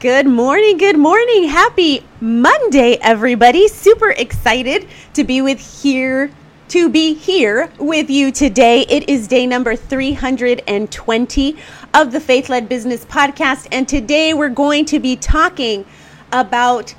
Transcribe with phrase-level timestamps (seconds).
[0.00, 1.48] Good morning, good morning.
[1.48, 3.66] Happy Monday, everybody.
[3.66, 6.30] Super excited to be with here
[6.68, 8.82] to be here with you today.
[8.82, 11.56] It is day number 320
[11.94, 15.84] of the Faith Led Business Podcast, and today we're going to be talking
[16.30, 16.94] about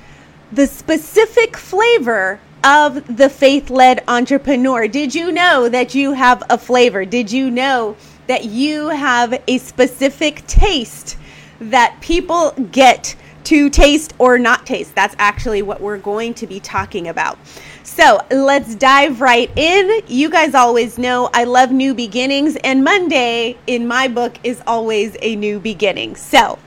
[0.52, 4.86] the specific flavor of the faith led entrepreneur.
[4.86, 7.06] Did you know that you have a flavor?
[7.06, 11.16] Did you know that you have a specific taste?
[11.60, 13.14] That people get
[13.44, 14.94] to taste or not taste.
[14.94, 17.38] That's actually what we're going to be talking about.
[17.82, 20.02] So let's dive right in.
[20.06, 25.16] You guys always know I love new beginnings, and Monday in my book is always
[25.22, 26.16] a new beginning.
[26.16, 26.58] So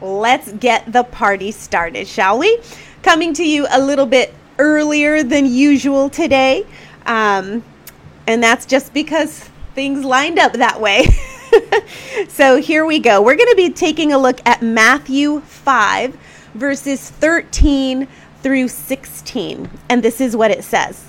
[0.00, 2.60] let's get the party started, shall we?
[3.02, 6.66] Coming to you a little bit earlier than usual today.
[7.06, 7.62] Um,
[8.26, 11.06] and that's just because things lined up that way.
[12.28, 13.22] so here we go.
[13.22, 16.16] We're going to be taking a look at Matthew 5,
[16.54, 18.08] verses 13
[18.42, 19.70] through 16.
[19.88, 21.06] And this is what it says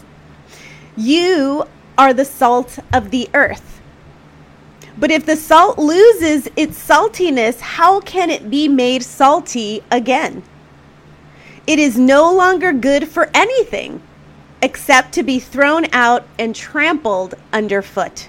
[0.95, 1.65] You
[1.97, 3.81] are the salt of the earth.
[4.97, 10.43] But if the salt loses its saltiness, how can it be made salty again?
[11.67, 14.01] It is no longer good for anything
[14.61, 18.28] except to be thrown out and trampled underfoot.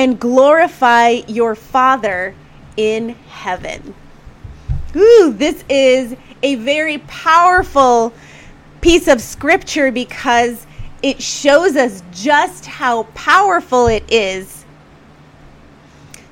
[0.00, 2.34] and glorify your Father
[2.78, 3.94] in heaven.
[4.96, 8.10] Ooh, this is a very powerful
[8.80, 10.66] piece of scripture because
[11.02, 14.64] it shows us just how powerful it is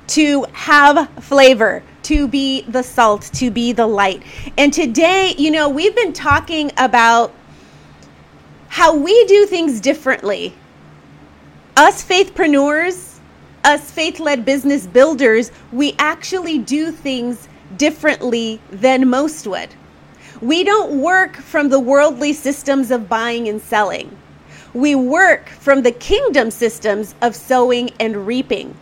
[0.07, 4.23] to have flavor, to be the salt, to be the light.
[4.57, 7.31] And today, you know, we've been talking about
[8.67, 10.55] how we do things differently.
[11.77, 13.08] Us faithpreneurs,
[13.63, 17.47] us faith led business builders, we actually do things
[17.77, 19.69] differently than most would.
[20.41, 24.15] We don't work from the worldly systems of buying and selling.
[24.73, 28.75] We work from the kingdom systems of sowing and reaping.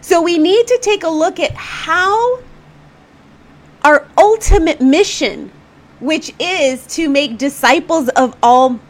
[0.00, 2.40] So we need to take a look at how
[3.84, 5.50] our ultimate mission,
[6.00, 8.80] which is to make disciples of all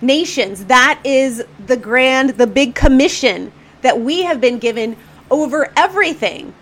[0.00, 3.52] nations, that is the grand, the big commission
[3.84, 4.96] that we have been given
[5.30, 6.52] over everything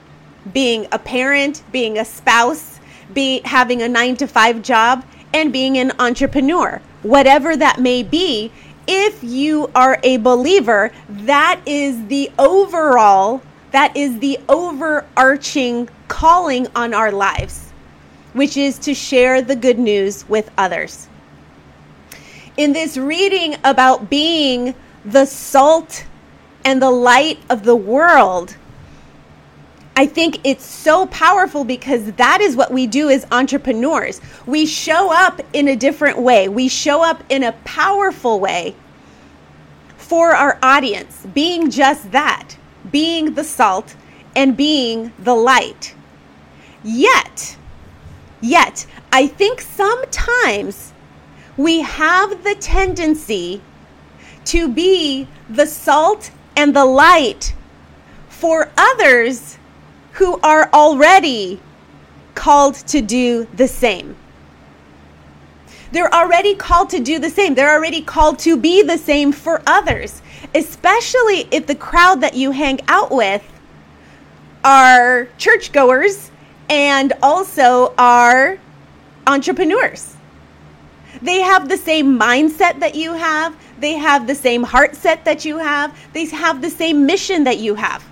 [0.53, 2.81] being a parent, being a spouse,
[3.15, 6.83] be having a 9 to 5 job and being an entrepreneur.
[7.03, 8.51] Whatever that may be,
[8.89, 13.41] if you are a believer, that is the overall,
[13.71, 17.73] that is the overarching calling on our lives,
[18.33, 21.07] which is to share the good news with others.
[22.57, 26.05] In this reading about being the salt
[26.65, 28.57] and the light of the world,
[29.95, 34.21] I think it's so powerful because that is what we do as entrepreneurs.
[34.47, 38.75] We show up in a different way, we show up in a powerful way
[39.99, 42.57] for our audience, being just that,
[42.91, 43.95] being the salt
[44.35, 45.95] and being the light.
[46.83, 47.57] Yet,
[48.41, 50.93] yet, I think sometimes
[51.57, 53.61] we have the tendency
[54.47, 57.55] to be the salt and the light
[58.29, 59.59] for others
[60.13, 61.61] who are already
[62.35, 64.17] called to do the same.
[65.93, 67.55] They're already called to do the same.
[67.55, 70.23] They're already called to be the same for others,
[70.55, 73.43] especially if the crowd that you hang out with
[74.65, 76.31] are churchgoers
[76.71, 78.59] and also are
[79.27, 80.17] entrepreneurs.
[81.21, 83.55] They have the same mindset that you have.
[83.83, 85.99] They have the same heart set that you have.
[86.13, 88.05] They have the same mission that you have.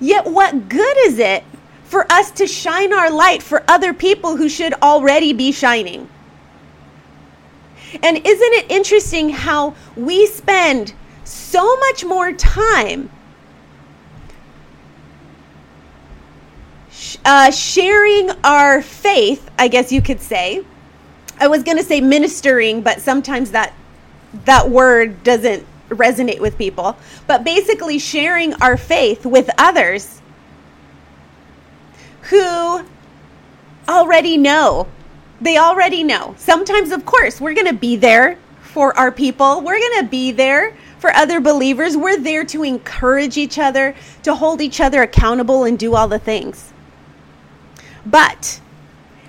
[0.00, 1.42] Yet, what good is it
[1.82, 6.08] for us to shine our light for other people who should already be shining?
[8.04, 10.94] And isn't it interesting how we spend
[11.24, 13.10] so much more time
[17.24, 20.64] uh, sharing our faith, I guess you could say.
[21.40, 23.72] I was going to say ministering, but sometimes that
[24.44, 26.96] that word doesn't resonate with people.
[27.26, 30.20] But basically sharing our faith with others
[32.22, 32.84] who
[33.88, 34.86] already know.
[35.40, 36.34] They already know.
[36.36, 39.60] Sometimes of course, we're going to be there for our people.
[39.60, 41.96] We're going to be there for other believers.
[41.96, 43.94] We're there to encourage each other,
[44.24, 46.72] to hold each other accountable and do all the things.
[48.04, 48.60] But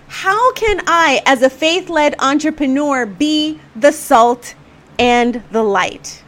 [0.08, 4.56] how can I, as a faith led entrepreneur, be the salt
[5.00, 6.24] and the light?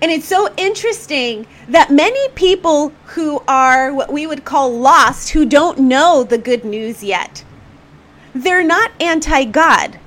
[0.00, 5.44] And it's so interesting that many people who are what we would call lost, who
[5.44, 7.44] don't know the good news yet,
[8.34, 9.98] they're not anti God.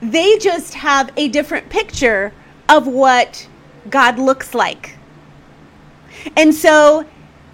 [0.00, 2.32] They just have a different picture
[2.68, 3.46] of what
[3.90, 4.96] God looks like.
[6.36, 7.04] And so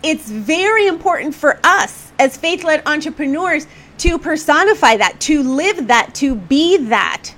[0.03, 3.67] it's very important for us as faith led entrepreneurs
[4.03, 7.35] to personify that, to live that, to be that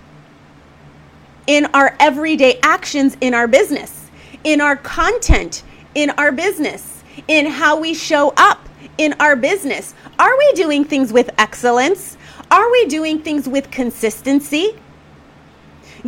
[1.47, 4.11] in our everyday actions in our business,
[4.45, 5.63] in our content
[5.95, 8.69] in our business, in how we show up
[8.99, 9.95] in our business.
[10.19, 12.17] Are we doing things with excellence?
[12.51, 14.79] Are we doing things with consistency?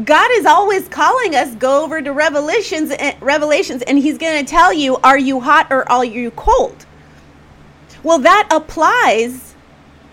[0.05, 4.51] God is always calling us go over to revelations eh, revelations and he's going to
[4.51, 6.85] tell you are you hot or are you cold?
[8.03, 9.55] Well, that applies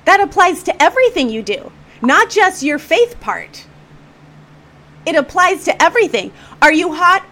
[0.06, 1.72] that applies to everything you do,
[2.02, 3.66] not just your faith part.
[5.06, 6.32] It applies to everything.
[6.62, 7.26] Are you hot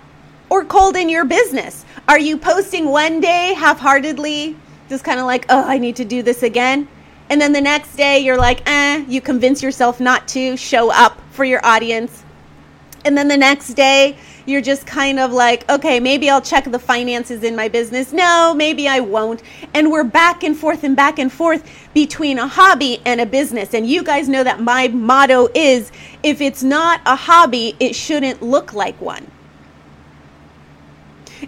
[0.49, 1.85] or cold in your business?
[2.07, 4.57] Are you posting one day half-heartedly,
[4.89, 6.87] just kind of like, "Oh, I need to do this again."
[7.29, 11.21] And then the next day you're like, "Eh," you convince yourself not to show up
[11.31, 12.23] for your audience
[13.03, 14.17] and then the next day,
[14.51, 18.11] you're just kind of like, okay, maybe I'll check the finances in my business.
[18.11, 19.41] No, maybe I won't.
[19.73, 23.73] And we're back and forth and back and forth between a hobby and a business.
[23.73, 28.41] And you guys know that my motto is if it's not a hobby, it shouldn't
[28.41, 29.25] look like one.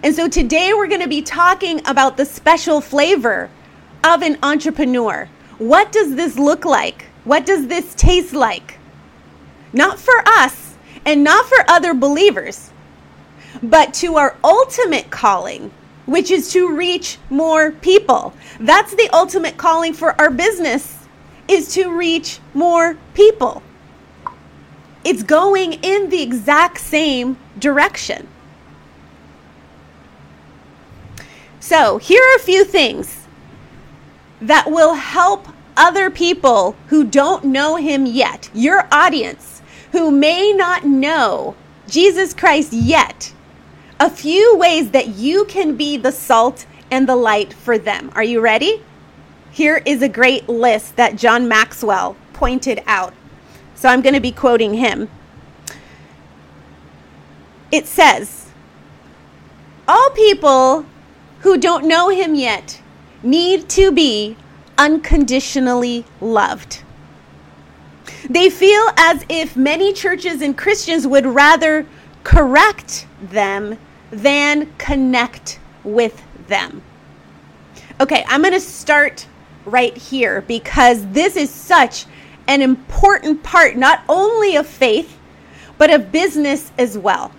[0.02, 3.50] And so today we're going to be talking about the special flavor
[4.02, 5.28] of an entrepreneur.
[5.58, 7.04] What does this look like?
[7.24, 8.78] What does this taste like?
[9.72, 10.74] Not for us
[11.04, 12.70] and not for other believers,
[13.62, 15.70] but to our ultimate calling,
[16.06, 18.34] which is to reach more people.
[18.60, 21.06] That's the ultimate calling for our business
[21.48, 23.62] is to reach more people.
[25.04, 28.26] It's going in the exact same direction.
[31.60, 33.26] So, here are a few things
[34.40, 39.62] that will help other people who don't know him yet, your audience,
[39.92, 41.54] who may not know
[41.88, 43.32] Jesus Christ yet,
[44.00, 48.10] a few ways that you can be the salt and the light for them.
[48.14, 48.82] Are you ready?
[49.50, 53.14] Here is a great list that John Maxwell pointed out.
[53.74, 55.08] So I'm going to be quoting him.
[57.70, 58.50] It says,
[59.86, 60.86] All people
[61.40, 62.80] who don't know him yet
[63.22, 64.36] need to be
[64.78, 66.82] unconditionally loved.
[68.28, 71.86] They feel as if many churches and Christians would rather
[72.24, 73.78] correct them
[74.10, 76.82] than connect with them.
[78.00, 79.26] Okay, I'm going to start
[79.64, 82.06] right here because this is such
[82.48, 85.18] an important part, not only of faith,
[85.78, 87.32] but of business as well.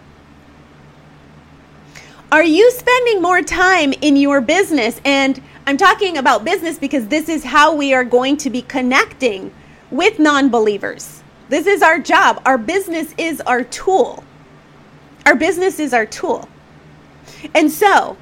[2.32, 5.00] Are you spending more time in your business?
[5.06, 9.54] And I'm talking about business because this is how we are going to be connecting
[9.92, 11.24] with non believers.
[11.48, 12.42] This is our job.
[12.46, 14.25] Our business is our tool.
[15.26, 16.48] Our business is our tool.
[17.54, 18.18] And so,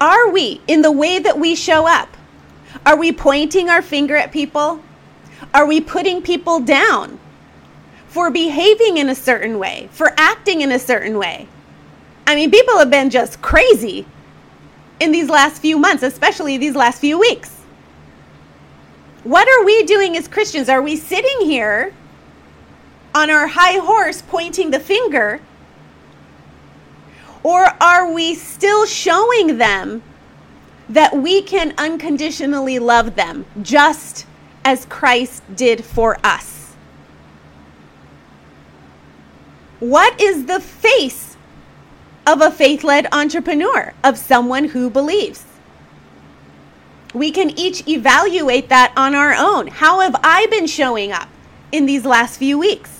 [0.00, 2.16] are we, in the way that we show up,
[2.84, 4.82] are we pointing our finger at people?
[5.54, 7.18] Are we putting people down
[8.08, 11.48] for behaving in a certain way, for acting in a certain way?
[12.26, 14.06] I mean, people have been just crazy
[15.00, 17.52] in these last few months, especially these last few weeks.
[19.24, 20.68] What are we doing as Christians?
[20.68, 21.92] Are we sitting here
[23.14, 25.40] on our high horse pointing the finger?
[27.46, 30.02] Or are we still showing them
[30.88, 34.26] that we can unconditionally love them just
[34.64, 36.74] as Christ did for us?
[39.78, 41.36] What is the face
[42.26, 45.44] of a faith led entrepreneur, of someone who believes?
[47.14, 49.68] We can each evaluate that on our own.
[49.68, 51.28] How have I been showing up
[51.70, 52.95] in these last few weeks?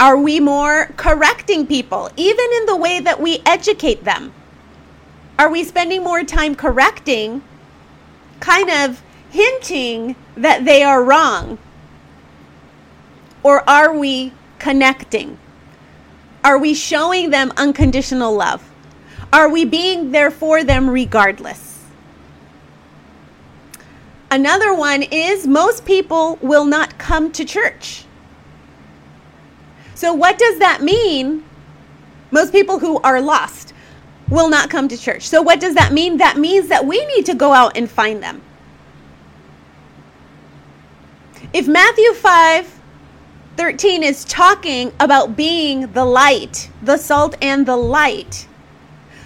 [0.00, 4.32] Are we more correcting people, even in the way that we educate them?
[5.38, 7.42] Are we spending more time correcting,
[8.40, 11.58] kind of hinting that they are wrong?
[13.42, 15.38] Or are we connecting?
[16.42, 18.66] Are we showing them unconditional love?
[19.34, 21.84] Are we being there for them regardless?
[24.30, 28.06] Another one is most people will not come to church.
[30.00, 31.44] So, what does that mean?
[32.30, 33.74] Most people who are lost
[34.30, 35.28] will not come to church.
[35.28, 36.16] So, what does that mean?
[36.16, 38.40] That means that we need to go out and find them.
[41.52, 42.80] If Matthew 5
[43.58, 48.48] 13 is talking about being the light, the salt and the light,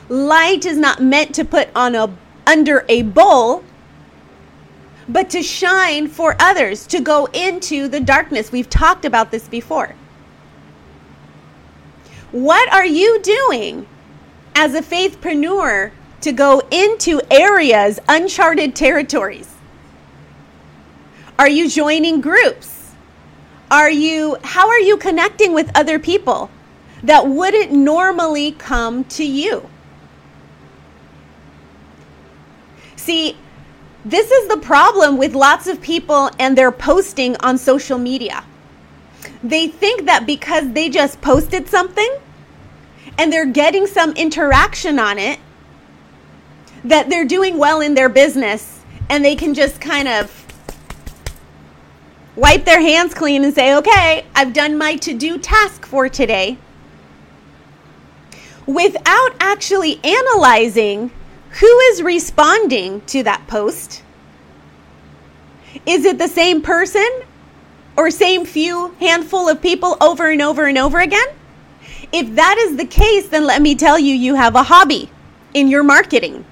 [0.09, 2.13] light is not meant to put on a
[2.49, 3.63] under a bowl
[5.09, 8.51] but to shine for others, to go into the darkness.
[8.51, 9.95] We've talked about this before.
[12.35, 13.87] What are you doing
[14.57, 19.55] as a faithpreneur to go into areas, uncharted territories?
[21.39, 22.91] Are you joining groups?
[23.71, 26.51] Are you how are you connecting with other people
[27.05, 29.71] that wouldn't normally come to you?
[32.97, 33.37] See,
[34.05, 38.43] this is the problem with lots of people and their posting on social media.
[39.45, 42.11] They think that because they just posted something,
[43.19, 45.39] and they're getting some interaction on it,
[46.85, 50.41] that they're doing well in their business and they can just kind of
[52.37, 56.59] wipe their hands clean and say, okay, I've done my to do task for today,
[58.67, 61.11] without actually analyzing
[61.61, 64.03] who is responding to that post.
[65.87, 67.09] Is it the same person
[67.97, 71.27] or same few handful of people over and over and over again?
[72.17, 75.11] If that is the case, then let me tell you, you have a hobby
[75.53, 76.45] in your marketing.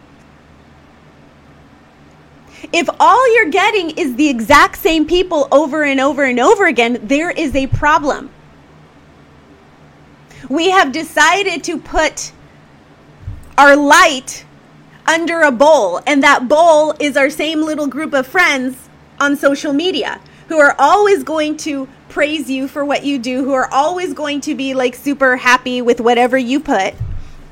[2.72, 6.98] If all you're getting is the exact same people over and over and over again,
[7.04, 8.30] there is a problem.
[10.48, 12.32] We have decided to put
[13.56, 14.44] our light
[15.06, 18.88] under a bowl, and that bowl is our same little group of friends
[19.20, 20.20] on social media
[20.52, 24.38] who are always going to praise you for what you do, who are always going
[24.38, 26.92] to be like super happy with whatever you put,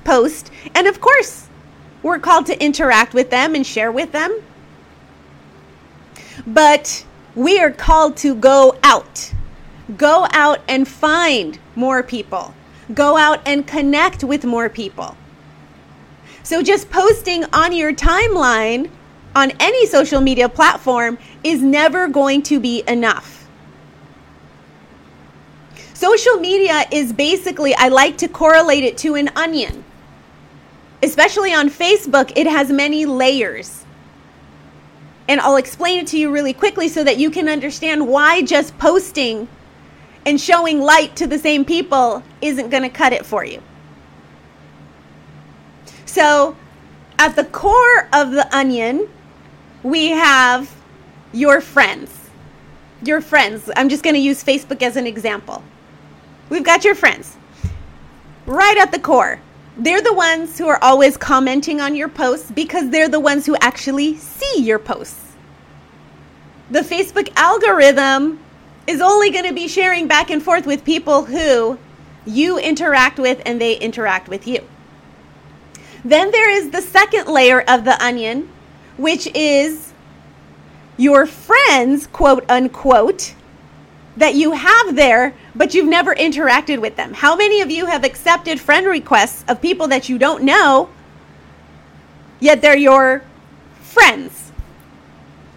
[0.05, 0.51] post.
[0.75, 1.49] And of course,
[2.03, 4.43] we're called to interact with them and share with them.
[6.47, 9.33] But we are called to go out.
[9.97, 12.53] Go out and find more people.
[12.93, 15.17] Go out and connect with more people.
[16.43, 18.91] So just posting on your timeline
[19.35, 23.49] on any social media platform is never going to be enough.
[25.95, 29.85] Social media is basically, I like to correlate it to an onion.
[31.03, 33.85] Especially on Facebook, it has many layers.
[35.29, 38.77] And I'll explain it to you really quickly so that you can understand why just
[38.79, 39.47] posting
[40.27, 43.63] and showing light to the same people isn't going to cut it for you.
[46.05, 46.57] So,
[47.19, 49.09] at the core of the onion,
[49.83, 50.75] we have
[51.33, 52.17] your friends.
[53.03, 53.71] Your friends.
[53.77, 55.63] I'm just going to use Facebook as an example.
[56.49, 57.37] We've got your friends
[58.47, 59.41] right at the core.
[59.77, 63.57] They're the ones who are always commenting on your posts because they're the ones who
[63.61, 65.33] actually see your posts.
[66.71, 68.41] The Facebook algorithm
[68.87, 71.79] is only going to be sharing back and forth with people who
[72.27, 74.67] you interact with and they interact with you.
[76.05, 78.51] Then there is the second layer of the onion,
[79.01, 79.95] which is
[80.99, 83.35] your friends, quote unquote,
[84.19, 87.15] that you have there, but you've never interacted with them.
[87.15, 90.91] How many of you have accepted friend requests of people that you don't know,
[92.41, 93.23] yet they're your
[93.81, 94.53] friends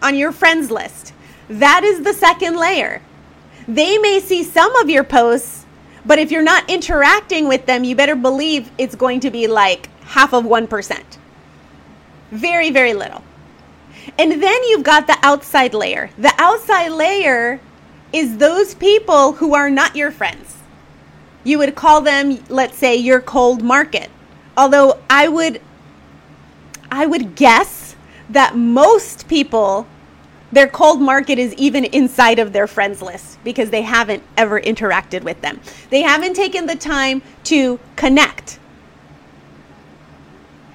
[0.01, 1.13] on your friends list?
[1.49, 3.01] That is the second layer.
[3.67, 5.65] They may see some of your posts,
[6.05, 9.89] but if you're not interacting with them, you better believe it's going to be like
[10.05, 11.03] half of 1%.
[12.31, 13.21] Very, very little.
[14.17, 16.09] And then you've got the outside layer.
[16.17, 17.59] The outside layer
[18.11, 20.57] is those people who are not your friends.
[21.43, 24.09] You would call them, let's say, your cold market.
[24.55, 25.61] Although I would
[26.91, 27.95] I would guess
[28.29, 29.87] that most people
[30.51, 35.23] their cold market is even inside of their friends list because they haven't ever interacted
[35.23, 35.59] with them.
[35.89, 38.59] They haven't taken the time to connect.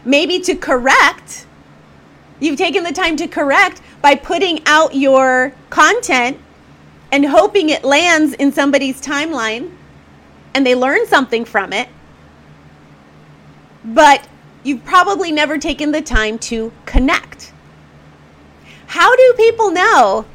[0.05, 1.47] Maybe to correct
[2.41, 6.39] You've taken the time to correct by putting out your content
[7.11, 9.73] and hoping it lands in somebody's timeline
[10.55, 11.89] and they learn something from it.
[13.85, 14.29] But
[14.63, 17.53] you've probably never taken the time to connect.
[18.87, 20.27] How do people know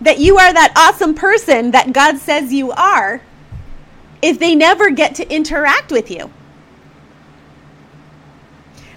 [0.00, 3.22] that you are that awesome person that God says you are
[4.20, 6.30] if they never get to interact with you?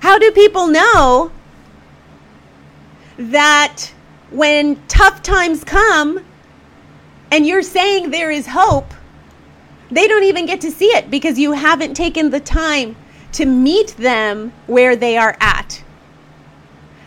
[0.01, 1.31] How do people know
[3.19, 3.91] that
[4.31, 6.23] when tough times come
[7.31, 8.93] and you're saying there is hope,
[9.91, 12.95] they don't even get to see it because you haven't taken the time
[13.33, 15.83] to meet them where they are at.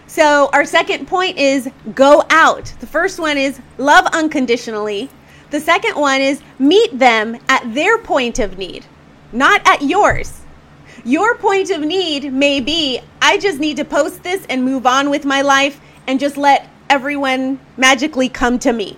[0.06, 2.66] So, our second point is go out.
[2.80, 5.08] The first one is love unconditionally.
[5.50, 8.84] The second one is meet them at their point of need,
[9.32, 10.42] not at yours.
[11.04, 15.08] Your point of need may be I just need to post this and move on
[15.08, 18.96] with my life and just let everyone magically come to me.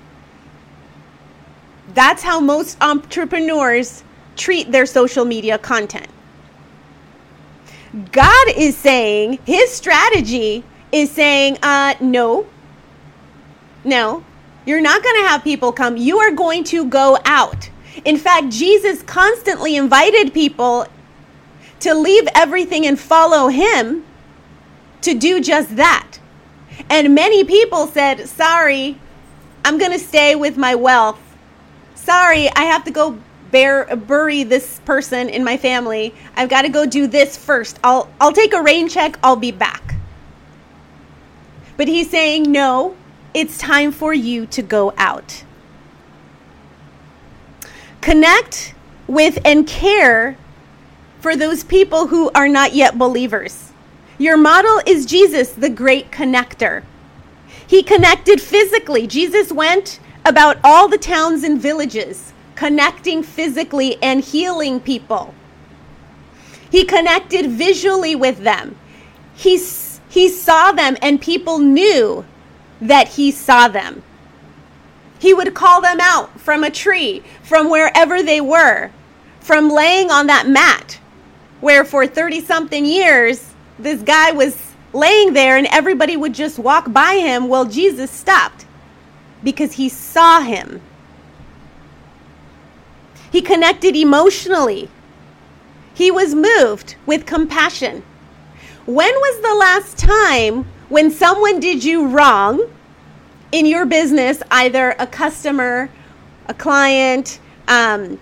[1.94, 4.02] That's how most entrepreneurs
[4.36, 6.08] treat their social media content.
[8.10, 12.46] God is saying, his strategy is saying, uh, no,
[13.84, 14.24] no,
[14.66, 15.96] you're not going to have people come.
[15.96, 17.70] You are going to go out.
[18.04, 20.86] In fact, Jesus constantly invited people
[21.80, 24.04] to leave everything and follow him
[25.02, 26.13] to do just that.
[26.90, 28.98] And many people said, Sorry,
[29.64, 31.20] I'm going to stay with my wealth.
[31.94, 33.18] Sorry, I have to go
[33.50, 36.14] bear, bury this person in my family.
[36.36, 37.78] I've got to go do this first.
[37.84, 39.18] I'll, I'll take a rain check.
[39.22, 39.94] I'll be back.
[41.76, 42.96] But he's saying, No,
[43.32, 45.44] it's time for you to go out.
[48.00, 48.74] Connect
[49.06, 50.36] with and care
[51.20, 53.72] for those people who are not yet believers.
[54.18, 56.84] Your model is Jesus, the great connector.
[57.66, 59.06] He connected physically.
[59.06, 65.34] Jesus went about all the towns and villages, connecting physically and healing people.
[66.70, 68.76] He connected visually with them.
[69.34, 69.60] He,
[70.08, 72.24] he saw them, and people knew
[72.80, 74.02] that he saw them.
[75.18, 78.90] He would call them out from a tree, from wherever they were,
[79.40, 81.00] from laying on that mat,
[81.60, 84.56] where for 30 something years this guy was
[84.92, 87.48] laying there and everybody would just walk by him.
[87.48, 88.66] Well, Jesus stopped
[89.42, 90.80] because he saw him.
[93.30, 94.88] He connected emotionally.
[95.92, 98.02] He was moved with compassion.
[98.86, 102.70] When was the last time when someone did you wrong
[103.50, 105.90] in your business, either a customer,
[106.46, 108.20] a client, um,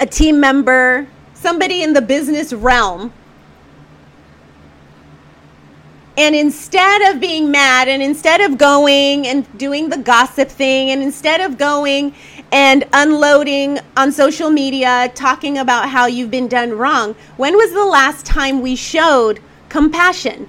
[0.00, 3.12] a team member, somebody in the business realm,
[6.16, 11.02] and instead of being mad, and instead of going and doing the gossip thing, and
[11.02, 12.14] instead of going
[12.52, 17.84] and unloading on social media, talking about how you've been done wrong, when was the
[17.84, 20.48] last time we showed compassion?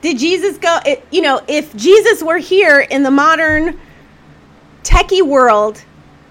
[0.00, 0.80] Did Jesus go,
[1.12, 3.78] you know, if Jesus were here in the modern
[4.82, 5.82] techie world,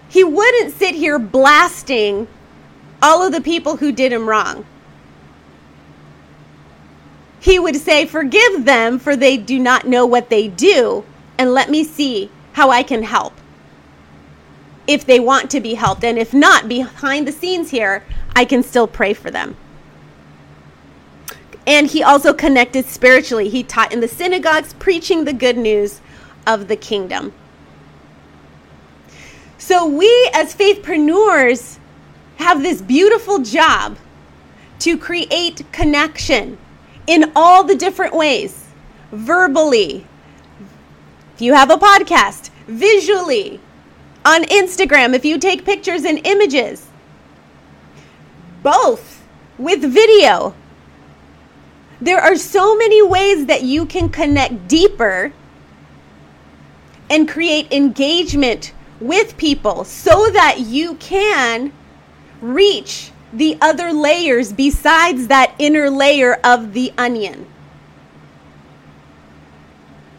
[0.10, 2.28] he wouldn't sit here blasting
[3.02, 4.66] all of the people who did him wrong
[7.44, 11.04] he would say, Forgive them, for they do not know what they do,
[11.38, 13.34] and let me see how I can help.
[14.88, 18.64] If they want to be helped, and if not, behind the scenes here, I can
[18.64, 19.58] still pray for them.
[21.68, 23.50] And he also connected spiritually.
[23.50, 26.00] He taught in the synagogues, preaching the good news
[26.48, 27.34] of the kingdom.
[29.58, 31.78] So, we as faithpreneurs
[32.38, 33.98] have this beautiful job
[34.80, 36.58] to create connection
[37.08, 38.66] in all the different ways.
[39.12, 40.06] Verbally,
[41.36, 43.60] if you have a podcast, visually,
[44.26, 46.88] on Instagram, if you take pictures and images,
[48.62, 49.24] both
[49.58, 50.56] with video.
[52.02, 55.32] There are so many ways that you can connect deeper
[57.10, 61.72] and create engagement with people so that you can
[62.42, 67.48] reach the other layers besides that inner layer of the onion.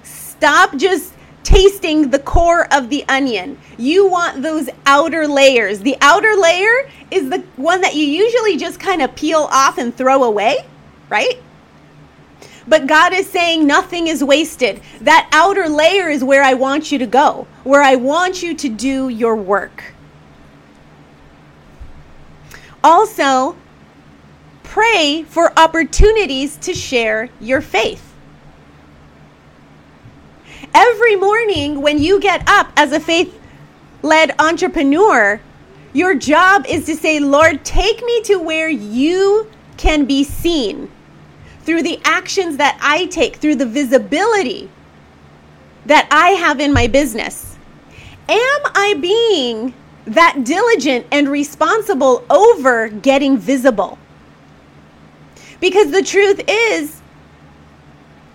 [0.03, 3.57] Stop just tasting the core of the onion.
[3.79, 5.81] You want those outer layers.
[5.81, 9.95] The outer layer is the one that you usually just kind of peel off and
[9.95, 10.67] throw away,
[11.09, 11.41] right?
[12.67, 14.81] But God is saying nothing is wasted.
[15.03, 18.69] That outer layer is where I want you to go, where I want you to
[18.69, 19.94] do your work.
[22.85, 23.57] Also,
[24.63, 28.13] pray for opportunities to share your faith.
[30.75, 33.41] Every morning when you get up as a faith
[34.03, 35.41] led entrepreneur,
[35.95, 40.91] your job is to say, Lord, take me to where you can be seen
[41.63, 44.69] through the actions that I take, through the visibility
[45.87, 47.57] that I have in my business.
[48.29, 49.73] Am I being
[50.07, 53.99] that diligent and responsible over getting visible?
[55.61, 57.01] Because the truth is,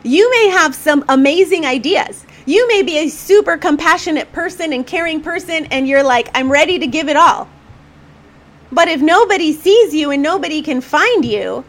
[0.03, 2.25] you may have some amazing ideas.
[2.45, 6.79] You may be a super compassionate person and caring person, and you're like, I'm ready
[6.79, 7.47] to give it all.
[8.71, 11.65] But if nobody sees you and nobody can find you,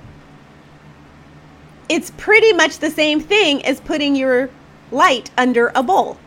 [1.88, 4.48] it's pretty much the same thing as putting your
[4.90, 6.18] light under a bowl.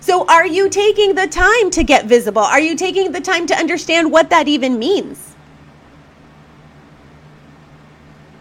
[0.00, 2.42] So, are you taking the time to get visible?
[2.42, 5.34] Are you taking the time to understand what that even means?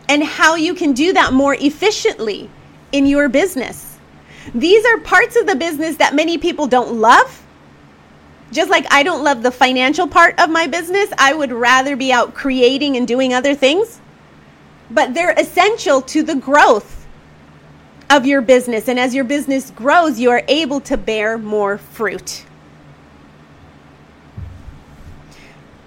[0.07, 2.49] And how you can do that more efficiently
[2.93, 3.97] in your business.
[4.55, 7.43] These are parts of the business that many people don't love.
[8.51, 12.11] Just like I don't love the financial part of my business, I would rather be
[12.11, 13.99] out creating and doing other things.
[14.89, 16.98] But they're essential to the growth
[18.09, 18.87] of your business.
[18.87, 22.45] And as your business grows, you are able to bear more fruit.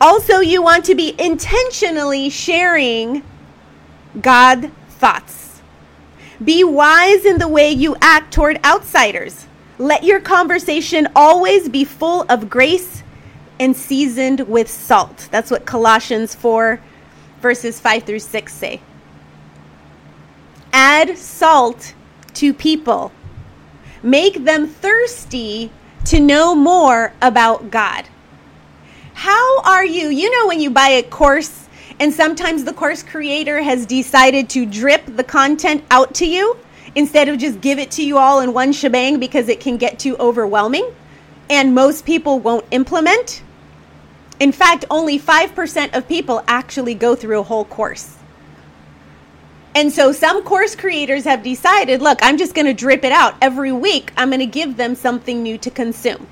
[0.01, 3.23] Also, you want to be intentionally sharing
[4.21, 5.61] God thoughts.
[6.45, 9.47] Be wise in the way you act toward outsiders.
[9.79, 13.03] Let your conversation always be full of grace
[13.61, 15.29] and seasoned with salt.
[15.31, 16.81] That's what Colossians 4,
[17.41, 18.81] verses 5 through 6 say.
[20.73, 21.95] Add salt
[22.35, 23.13] to people.
[24.03, 25.71] Make them thirsty
[26.07, 28.07] to know more about God.
[29.15, 30.09] How are you?
[30.09, 31.69] You know, when you buy a course,
[32.01, 36.57] and sometimes the course creator has decided to drip the content out to you
[36.95, 39.99] instead of just give it to you all in one shebang because it can get
[39.99, 40.93] too overwhelming
[41.49, 43.43] and most people won't implement.
[44.41, 48.17] In fact, only 5% of people actually go through a whole course.
[49.75, 53.35] And so some course creators have decided look, I'm just going to drip it out.
[53.41, 56.27] Every week, I'm going to give them something new to consume.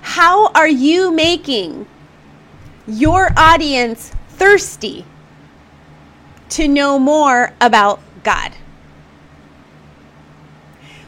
[0.00, 1.86] How are you making
[2.86, 5.04] your audience thirsty
[6.50, 8.52] to know more about God?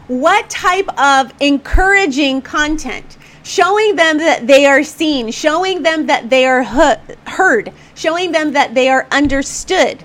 [0.06, 6.46] What type of encouraging content showing them that they are seen, showing them that they
[6.46, 10.02] are heard, showing them that they are understood,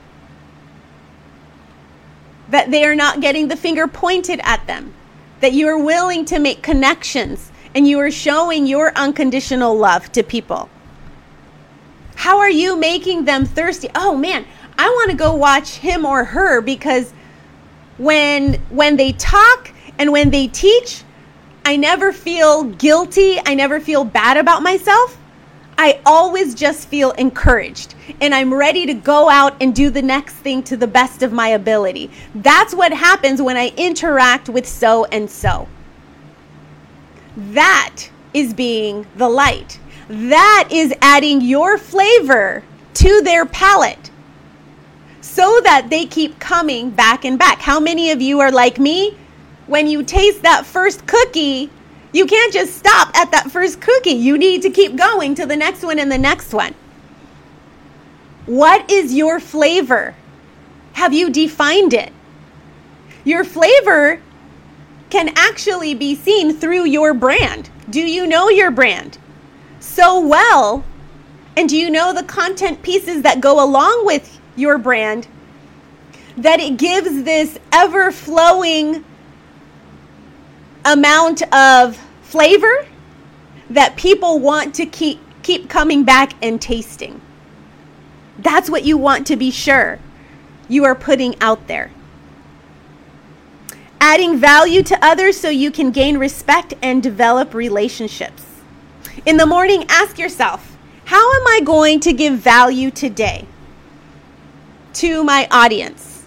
[2.50, 4.94] that they are not getting the finger pointed at them,
[5.40, 10.22] that you are willing to make connections and you are showing your unconditional love to
[10.22, 10.70] people.
[12.16, 13.90] How are you making them thirsty?
[13.96, 14.46] Oh man,
[14.78, 17.14] I want to go watch him or her because
[17.98, 21.04] when when they talk and when they teach,
[21.70, 23.40] I never feel guilty.
[23.46, 25.20] I never feel bad about myself.
[25.78, 30.34] I always just feel encouraged and I'm ready to go out and do the next
[30.38, 32.10] thing to the best of my ability.
[32.34, 35.68] That's what happens when I interact with so and so.
[37.38, 39.80] That is being the light.
[40.08, 42.64] That is adding your flavor
[42.96, 44.10] to their palate
[45.22, 47.60] so that they keep coming back and back.
[47.60, 49.16] How many of you are like me?
[49.70, 51.70] When you taste that first cookie,
[52.12, 54.10] you can't just stop at that first cookie.
[54.10, 56.74] You need to keep going to the next one and the next one.
[58.48, 60.16] What is your flavor?
[60.94, 62.12] Have you defined it?
[63.24, 64.20] Your flavor
[65.12, 67.70] can actually be seen through your brand.
[67.92, 69.20] Do you know your brand
[69.80, 70.84] so well?
[71.56, 75.28] And do you know the content pieces that go along with your brand
[76.38, 79.06] that it gives this ever flowing
[80.92, 82.88] amount of flavor
[83.70, 87.22] that people want to keep keep coming back and tasting.
[88.38, 90.00] That's what you want to be sure
[90.68, 91.92] you are putting out there.
[94.02, 98.46] Adding value to others so you can gain respect and develop relationships.
[99.26, 103.46] In the morning, ask yourself, how am I going to give value today
[104.94, 106.26] to my audience?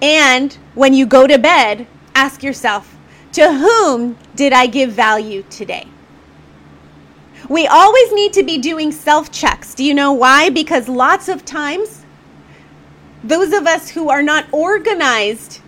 [0.00, 2.96] And when you go to bed, ask yourself,
[3.32, 5.86] to whom did I give value today?
[7.48, 9.74] We always need to be doing self checks.
[9.74, 10.50] Do you know why?
[10.50, 12.04] Because lots of times,
[13.24, 15.60] those of us who are not organized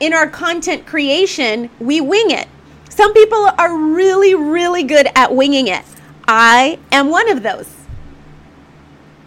[0.00, 2.48] in our content creation, we wing it.
[2.88, 5.84] Some people are really, really good at winging it.
[6.26, 7.72] I am one of those.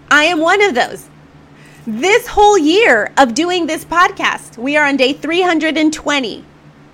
[0.10, 1.08] I am one of those.
[1.88, 6.46] This whole year of doing this podcast, we are on day 320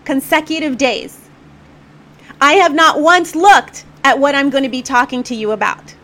[0.07, 1.19] consecutive days.
[2.39, 5.95] I have not once looked at what I'm going to be talking to you about.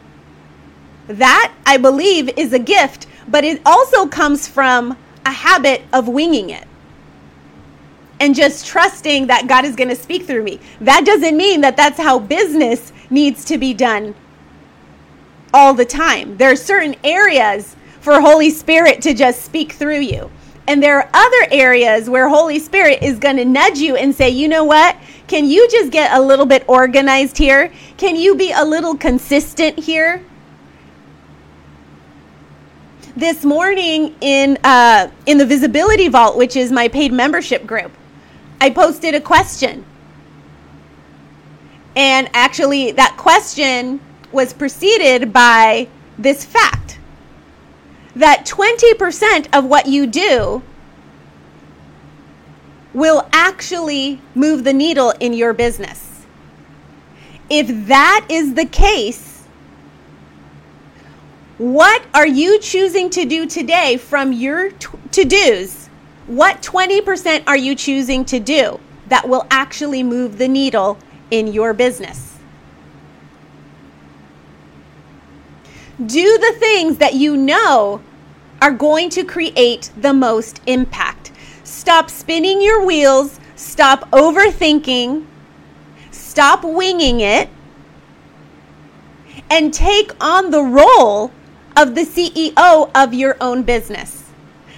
[1.08, 6.50] That, I believe, is a gift, but it also comes from a habit of winging
[6.50, 6.68] it
[8.20, 10.60] and just trusting that God is going to speak through me.
[10.82, 14.16] That doesn't mean that that's how business needs to be done
[15.54, 16.36] all the time.
[16.36, 20.30] There are certain areas for Holy Spirit to just speak through you.
[20.68, 24.30] And there are other areas where Holy Spirit is going to nudge you and say,
[24.30, 24.96] you know what?
[25.28, 27.72] Can you just get a little bit organized here?
[27.98, 30.24] Can you be a little consistent here?
[33.16, 37.92] This morning in uh, in the Visibility Vault, which is my paid membership group,
[38.60, 39.86] I posted a question.
[41.96, 44.00] And actually, that question
[44.32, 46.98] was preceded by this fact
[48.16, 50.62] that 20% of what you do
[52.94, 56.26] will actually move the needle in your business.
[57.50, 59.44] If that is the case,
[61.58, 65.88] what are you choosing to do today from your to dos?
[66.28, 70.98] What 20% are you choosing to do that will actually move the needle
[71.32, 72.33] in your business?
[76.08, 78.02] Do the things that you know
[78.62, 81.32] are going to create the most impact.
[81.64, 85.26] Stop spinning your wheels, stop overthinking,
[86.12, 87.50] stop winging it,
[89.50, 91.32] and take on the role
[91.78, 94.24] of the CEO of your own business.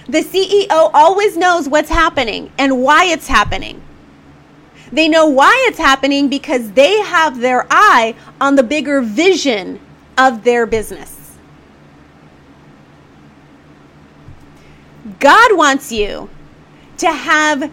[0.08, 3.82] The CEO always knows what's happening and why it's happening.
[4.92, 9.80] They know why it's happening because they have their eye on the bigger vision
[10.16, 11.15] of their business.
[15.18, 16.28] God wants you
[16.98, 17.70] to have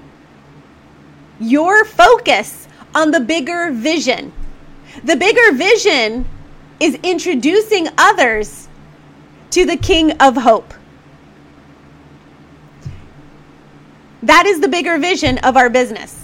[1.40, 4.32] your focus on the bigger vision.
[5.04, 6.26] The bigger vision
[6.80, 8.68] is introducing others
[9.52, 10.74] to the King of Hope.
[14.22, 16.20] That is the bigger vision of our business.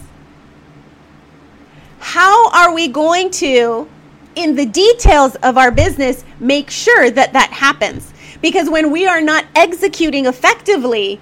[1.99, 3.87] How are we going to
[4.35, 8.08] in the details of our business make sure that that happens.
[8.41, 11.19] Because when we are not executing effectively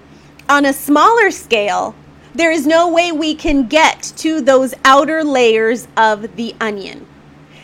[0.47, 1.95] on a smaller scale,
[2.35, 7.07] there is no way we can get to those outer layers of the onion.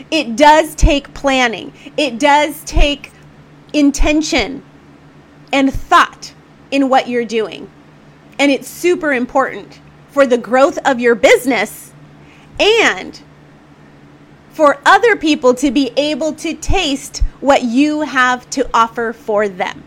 [0.09, 3.11] It does take planning, it does take
[3.73, 4.63] intention
[5.51, 6.33] and thought
[6.71, 7.69] in what you're doing.
[8.39, 11.93] And it's super important for the growth of your business
[12.59, 13.21] and
[14.53, 19.83] for other people to be able to taste what you have to offer for them.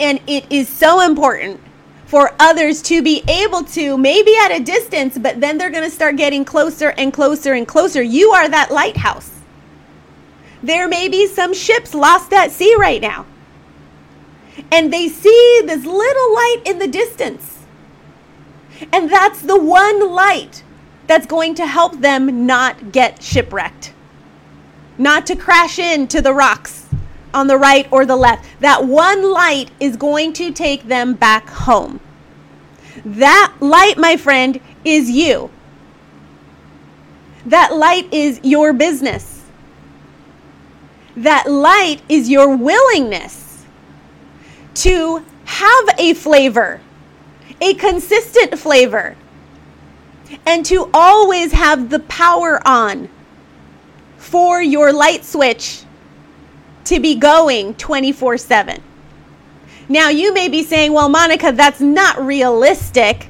[0.00, 1.60] And it is so important
[2.06, 5.94] for others to be able to, maybe at a distance, but then they're going to
[5.94, 8.02] start getting closer and closer and closer.
[8.02, 9.30] You are that lighthouse.
[10.62, 13.26] There may be some ships lost at sea right now.
[14.72, 17.58] And they see this little light in the distance.
[18.90, 20.64] And that's the one light
[21.10, 23.92] that's going to help them not get shipwrecked,
[24.96, 26.86] not to crash into the rocks
[27.34, 28.46] on the right or the left.
[28.60, 31.98] That one light is going to take them back home.
[33.04, 35.50] That light, my friend, is you.
[37.44, 39.42] That light is your business.
[41.16, 43.64] That light is your willingness
[44.74, 46.80] to have a flavor,
[47.60, 49.16] a consistent flavor
[50.46, 53.08] and to always have the power on
[54.16, 55.82] for your light switch
[56.84, 58.82] to be going 24 7.
[59.88, 63.26] Now, you may be saying, well, Monica, that's not realistic.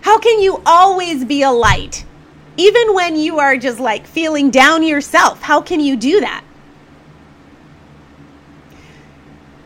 [0.00, 2.06] How can you always be a light?
[2.56, 6.42] Even when you are just like feeling down yourself, how can you do that?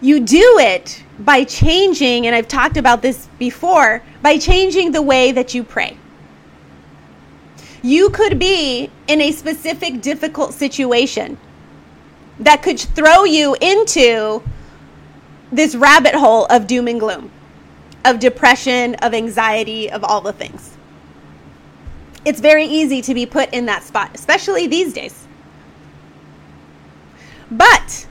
[0.01, 5.33] You do it by changing, and I've talked about this before, by changing the way
[5.33, 5.97] that you pray.
[7.85, 11.37] You could be in a specific difficult situation
[12.41, 14.43] that could throw you into
[15.53, 17.31] this rabbit hole of doom and gloom,
[18.07, 20.79] of depression, of anxiety, of all the things.
[22.25, 25.27] It's very easy to be put in that spot, especially these days.
[27.51, 28.07] But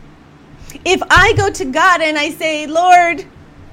[0.86, 3.26] if I go to God and I say, Lord,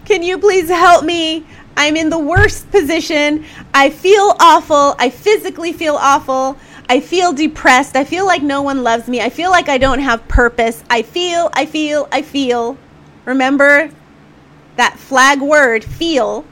[0.06, 1.44] can you please help me?
[1.76, 3.44] I'm in the worst position.
[3.72, 4.94] I feel awful.
[4.98, 6.58] I physically feel awful.
[6.88, 7.96] I feel depressed.
[7.96, 9.20] I feel like no one loves me.
[9.20, 10.82] I feel like I don't have purpose.
[10.90, 12.76] I feel, I feel, I feel.
[13.24, 13.90] Remember
[14.76, 16.44] that flag word, feel.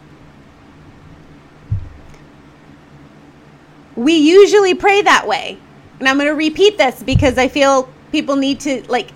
[3.96, 5.58] We usually pray that way.
[5.98, 9.10] And I'm going to repeat this because I feel people need to like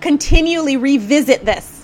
[0.00, 1.75] continually revisit this.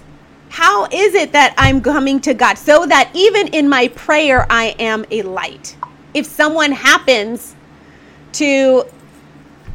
[0.52, 4.76] How is it that I'm coming to God so that even in my prayer I
[4.78, 5.78] am a light?
[6.12, 7.56] If someone happens
[8.32, 8.84] to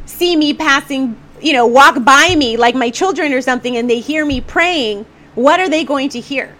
[0.06, 3.98] see me passing, you know, walk by me like my children or something and they
[3.98, 6.54] hear me praying, what are they going to hear?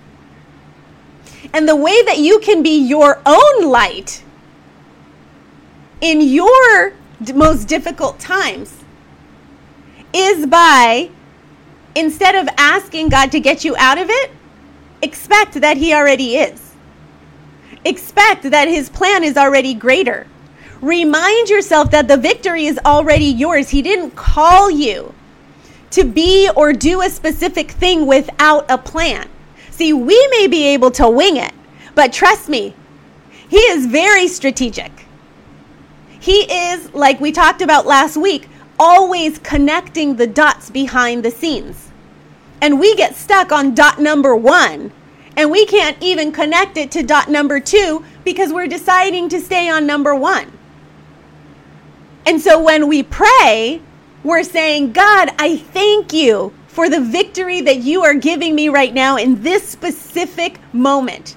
[1.54, 4.24] And the way that you can be your own light
[6.00, 6.92] in your
[7.36, 8.82] most difficult times
[10.12, 11.10] is by
[11.98, 14.30] instead of asking God to get you out of it,
[15.02, 16.74] expect that He already is.
[17.84, 20.26] Expect that His plan is already greater.
[20.80, 23.68] Remind yourself that the victory is already yours.
[23.68, 25.12] He didn't call you
[25.90, 29.28] to be or do a specific thing without a plan.
[29.70, 31.52] See, we may be able to wing it,
[31.94, 32.74] but trust me,
[33.48, 34.92] He is very strategic.
[36.20, 41.87] He is, like we talked about last week, always connecting the dots behind the scenes.
[42.60, 44.92] And we get stuck on dot number one,
[45.36, 49.68] and we can't even connect it to dot number two because we're deciding to stay
[49.68, 50.52] on number one.
[52.26, 53.80] And so when we pray,
[54.24, 58.92] we're saying, God, I thank you for the victory that you are giving me right
[58.92, 61.36] now in this specific moment.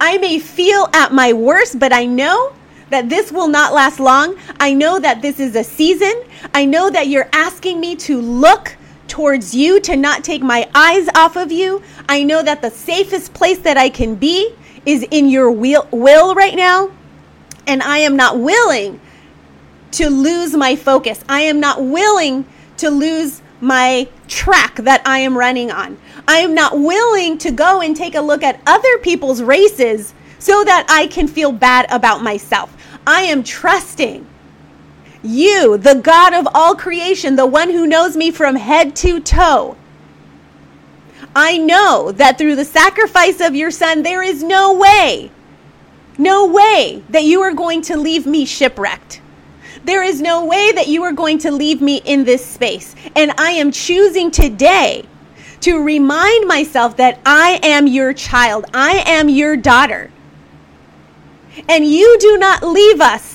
[0.00, 2.52] I may feel at my worst, but I know
[2.90, 4.36] that this will not last long.
[4.60, 6.12] I know that this is a season.
[6.54, 8.76] I know that you're asking me to look
[9.12, 11.82] towards you, to not take my eyes off of you.
[12.08, 14.54] I know that the safest place that I can be
[14.86, 16.90] is in your will, will right now.
[17.66, 18.98] And I am not willing
[19.92, 21.22] to lose my focus.
[21.28, 22.46] I am not willing
[22.78, 25.98] to lose my track that I am running on.
[26.26, 30.64] I am not willing to go and take a look at other people's races so
[30.64, 32.74] that I can feel bad about myself.
[33.06, 34.26] I am trusting
[35.22, 39.76] you, the God of all creation, the one who knows me from head to toe.
[41.34, 45.30] I know that through the sacrifice of your son, there is no way,
[46.18, 49.20] no way that you are going to leave me shipwrecked.
[49.84, 52.94] There is no way that you are going to leave me in this space.
[53.16, 55.06] And I am choosing today
[55.60, 60.10] to remind myself that I am your child, I am your daughter.
[61.68, 63.31] And you do not leave us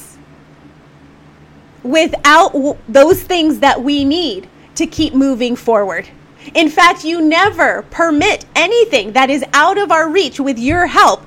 [1.87, 6.07] without w- those things that we need to keep moving forward.
[6.53, 11.25] In fact, you never permit anything that is out of our reach with your help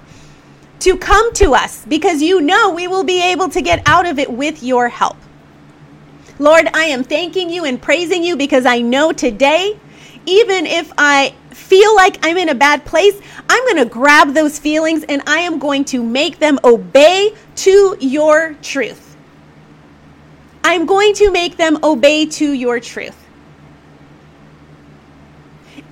[0.81, 4.19] to come to us because you know we will be able to get out of
[4.19, 5.17] it with your help.
[6.39, 9.79] Lord, I am thanking you and praising you because I know today,
[10.25, 14.59] even if I feel like I'm in a bad place, I'm going to grab those
[14.59, 19.10] feelings and I am going to make them obey to your truth.
[20.63, 23.17] I'm going to make them obey to your truth.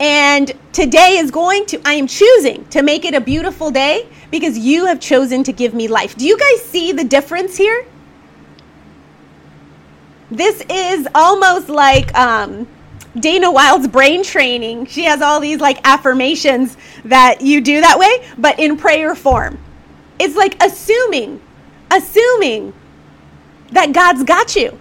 [0.00, 4.57] And today is going to, I am choosing to make it a beautiful day because
[4.57, 6.16] you have chosen to give me life.
[6.16, 7.87] Do you guys see the difference here?
[10.31, 12.68] This is almost like um,
[13.18, 14.87] Dana Wilde's brain training.
[14.87, 19.59] She has all these like affirmations that you do that way, but in prayer form.
[20.20, 21.40] It's like assuming,
[21.90, 22.72] assuming
[23.72, 24.78] that God's got you.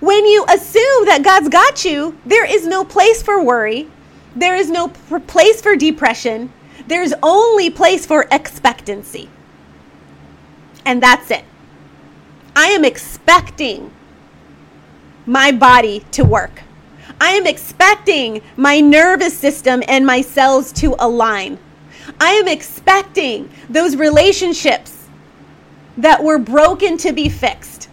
[0.00, 3.88] When you assume that God's got you, there is no place for worry.
[4.36, 6.52] There is no place for depression.
[6.86, 9.28] There's only place for expectancy.
[10.84, 11.44] And that's it.
[12.54, 13.92] I am expecting
[15.26, 16.62] my body to work.
[17.20, 21.58] I am expecting my nervous system and my cells to align.
[22.20, 24.97] I am expecting those relationships
[25.98, 27.88] that were broken to be fixed.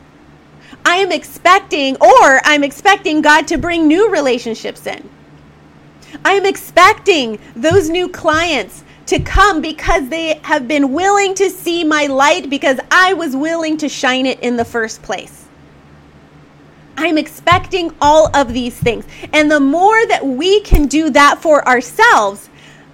[0.85, 5.09] I am expecting, or I'm expecting God to bring new relationships in.
[6.23, 11.83] I am expecting those new clients to come because they have been willing to see
[11.83, 15.45] my light because I was willing to shine it in the first place.
[16.97, 19.05] I'm expecting all of these things.
[19.33, 22.49] And the more that we can do that for ourselves,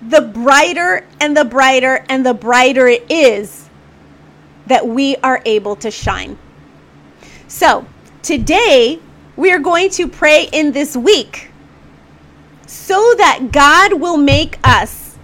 [0.10, 3.70] the brighter and the brighter and the brighter it is
[4.68, 6.38] that we are able to shine.
[7.48, 7.86] So,
[8.22, 9.00] today
[9.36, 11.50] we are going to pray in this week
[12.68, 15.18] so that God will make us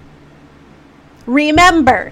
[1.26, 2.12] remember.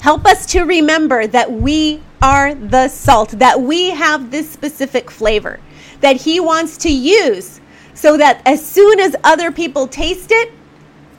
[0.00, 5.58] Help us to remember that we are the salt, that we have this specific flavor
[6.00, 7.60] that He wants to use
[7.94, 10.52] so that as soon as other people taste it,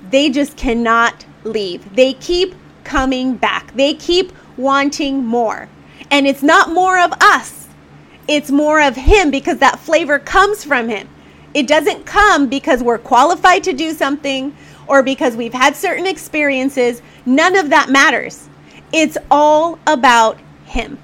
[0.10, 1.94] they just cannot leave.
[1.96, 5.70] They keep coming back, they keep wanting more.
[6.12, 7.68] And it's not more of us,
[8.28, 11.10] it's more of Him because that flavor comes from Him.
[11.54, 14.56] It doesn't come because we're qualified to do something
[14.86, 17.02] or because we've had certain experiences.
[17.26, 18.48] None of that matters.
[18.94, 21.00] It's all about Him.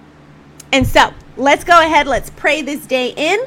[0.71, 3.39] And so let's go ahead, let's pray this day in,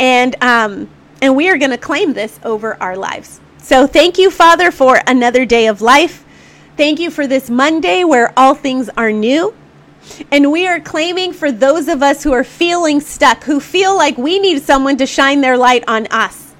[0.00, 0.88] and, um,
[1.20, 3.40] and we are going to claim this over our lives.
[3.58, 6.24] So thank you, Father, for another day of life.
[6.78, 9.52] Thank you for this Monday where all things are new.
[10.30, 14.16] And we are claiming for those of us who are feeling stuck, who feel like
[14.16, 16.54] we need someone to shine their light on us.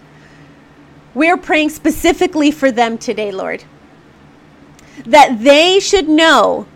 [1.15, 3.63] We're praying specifically for them today, Lord.
[5.07, 6.67] That they should know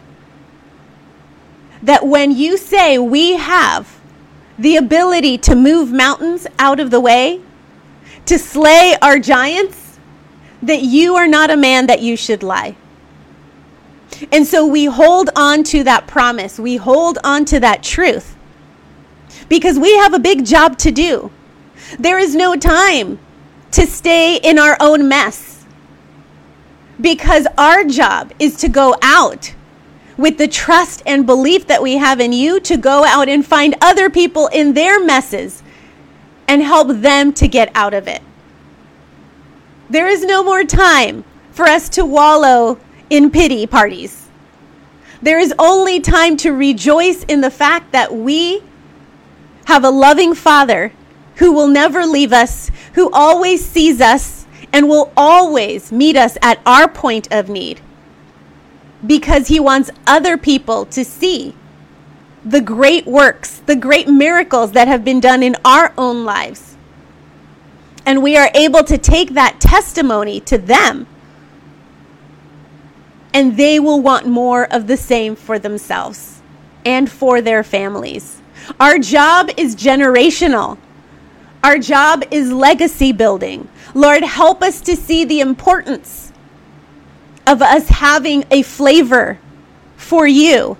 [1.82, 3.98] that when you say we have
[4.56, 7.40] the ability to move mountains out of the way,
[8.26, 9.98] to slay our giants,
[10.62, 12.76] that you are not a man that you should lie.
[14.30, 16.58] And so we hold on to that promise.
[16.58, 18.36] We hold on to that truth
[19.48, 21.30] because we have a big job to do.
[21.98, 23.18] There is no time
[23.72, 25.64] to stay in our own mess
[27.00, 29.54] because our job is to go out
[30.16, 33.74] with the trust and belief that we have in you to go out and find
[33.80, 35.62] other people in their messes
[36.46, 38.22] and help them to get out of it.
[39.90, 42.78] There is no more time for us to wallow
[43.12, 44.26] in pity parties.
[45.20, 48.62] There is only time to rejoice in the fact that we
[49.66, 50.92] have a loving Father
[51.36, 56.58] who will never leave us, who always sees us, and will always meet us at
[56.64, 57.82] our point of need
[59.06, 61.54] because he wants other people to see
[62.46, 66.78] the great works, the great miracles that have been done in our own lives.
[68.06, 71.06] And we are able to take that testimony to them
[73.34, 76.42] and they will want more of the same for themselves
[76.84, 78.40] and for their families.
[78.78, 80.78] Our job is generational.
[81.64, 83.68] Our job is legacy building.
[83.94, 86.32] Lord, help us to see the importance
[87.46, 89.38] of us having a flavor
[89.96, 90.76] for you,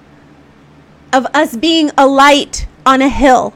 [1.13, 3.55] of us being a light on a hill.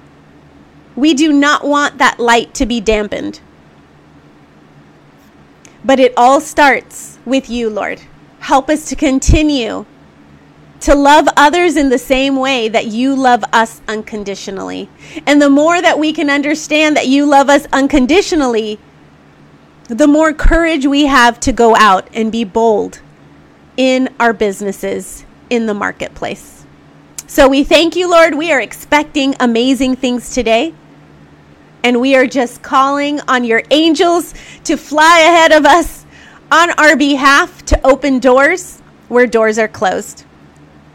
[0.94, 3.40] We do not want that light to be dampened.
[5.84, 8.00] But it all starts with you, Lord.
[8.40, 9.84] Help us to continue
[10.80, 14.88] to love others in the same way that you love us unconditionally.
[15.26, 18.78] And the more that we can understand that you love us unconditionally,
[19.88, 23.00] the more courage we have to go out and be bold
[23.76, 26.64] in our businesses in the marketplace.
[27.26, 28.34] So we thank you, Lord.
[28.34, 30.74] We are expecting amazing things today.
[31.82, 34.34] And we are just calling on your angels
[34.64, 36.05] to fly ahead of us
[36.50, 40.24] on our behalf to open doors where doors are closed,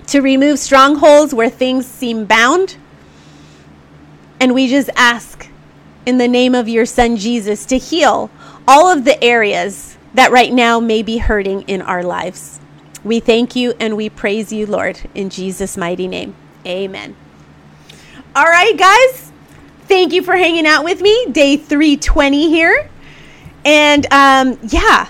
[0.08, 2.78] to remove strongholds where things seem bound.
[4.39, 5.47] And we just ask
[6.06, 8.30] in the name of your son Jesus to heal
[8.68, 12.60] all of the areas that right now may be hurting in our lives.
[13.04, 16.36] We thank you and we praise you, Lord, in Jesus' mighty name.
[16.66, 17.16] Amen.
[18.36, 19.32] All right, guys.
[19.88, 21.26] Thank you for hanging out with me.
[21.32, 22.89] Day 320 here.
[23.66, 25.10] And um, yeah,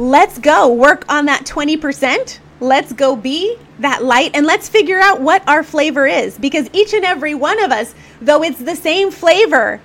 [0.00, 2.38] let's go work on that 20%.
[2.58, 6.94] Let's go be that light and let's figure out what our flavor is because each
[6.94, 9.80] and every one of us, though it's the same flavor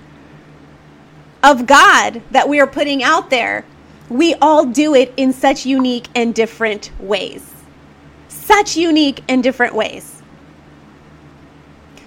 [1.42, 3.64] of God that we are putting out there,
[4.08, 7.52] we all do it in such unique and different ways.
[8.28, 10.22] Such unique and different ways.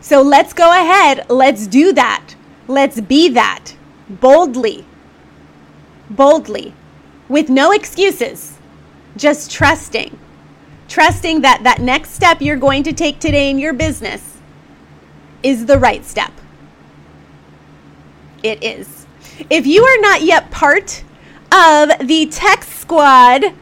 [0.01, 1.30] So let's go ahead.
[1.30, 2.36] Let's do that.
[2.68, 3.76] Let's be that
[4.10, 4.86] boldly.
[6.10, 6.74] Boldly
[7.30, 8.58] with no excuses,
[9.16, 10.20] just trusting.
[10.88, 14.38] Trusting that that next step you're going to take today in your business
[15.44, 16.32] is the right step.
[18.42, 19.06] It is.
[19.50, 21.04] If you are not yet part
[21.52, 23.54] of the text squad,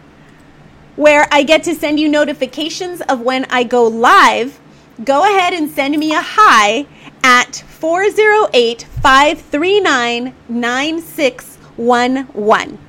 [0.95, 4.59] where I get to send you notifications of when I go live,
[5.03, 6.85] go ahead and send me a hi
[7.23, 12.86] at 408 539 9611.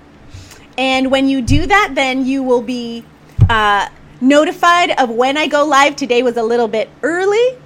[0.79, 3.05] And when you do that, then you will be
[3.51, 3.89] uh,
[4.23, 5.97] notified of when I go live.
[5.97, 7.59] Today was a little bit early.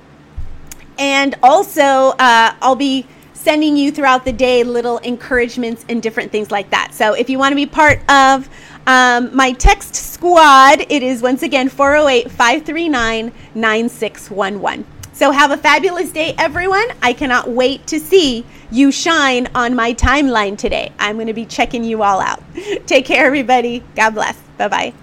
[0.99, 1.83] And also,
[2.19, 6.95] uh, I'll be sending you throughout the day little encouragements and different things like that.
[6.95, 8.49] So if you want to be part of
[8.85, 14.85] Um, my text squad, it is once again 408 539 9611.
[15.13, 16.89] So have a fabulous day, everyone.
[17.01, 20.93] I cannot wait to see you shine on my timeline today.
[20.99, 22.43] I'm going to be checking you all out.
[22.87, 23.85] Take care, everybody.
[23.95, 24.39] God bless.
[24.57, 24.95] Bye bye.